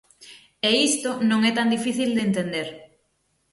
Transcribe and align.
E 0.67 0.69
isto 0.89 1.11
non 1.29 1.39
é 1.49 1.51
tan 1.57 1.67
difícil 1.75 2.09
de 2.13 2.21
entender. 2.27 2.67